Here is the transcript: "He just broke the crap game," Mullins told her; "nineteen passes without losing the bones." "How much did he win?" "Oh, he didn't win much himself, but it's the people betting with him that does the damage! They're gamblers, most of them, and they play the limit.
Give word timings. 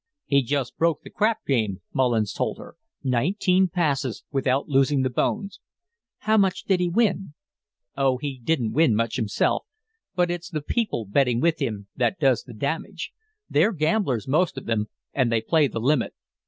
"He 0.25 0.41
just 0.41 0.77
broke 0.79 1.03
the 1.03 1.11
crap 1.11 1.45
game," 1.45 1.81
Mullins 1.93 2.33
told 2.33 2.57
her; 2.57 2.75
"nineteen 3.03 3.67
passes 3.67 4.23
without 4.31 4.67
losing 4.67 5.03
the 5.03 5.11
bones." 5.11 5.59
"How 6.21 6.37
much 6.37 6.63
did 6.63 6.79
he 6.79 6.89
win?" 6.89 7.35
"Oh, 7.95 8.17
he 8.17 8.39
didn't 8.43 8.73
win 8.73 8.95
much 8.95 9.17
himself, 9.17 9.67
but 10.15 10.31
it's 10.31 10.49
the 10.49 10.63
people 10.63 11.05
betting 11.05 11.39
with 11.39 11.61
him 11.61 11.85
that 11.95 12.19
does 12.19 12.41
the 12.41 12.53
damage! 12.55 13.11
They're 13.47 13.73
gamblers, 13.73 14.27
most 14.27 14.57
of 14.57 14.65
them, 14.65 14.87
and 15.13 15.31
they 15.31 15.39
play 15.39 15.67
the 15.67 15.79
limit. 15.79 16.15